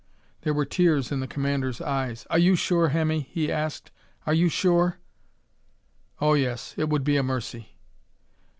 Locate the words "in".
1.11-1.19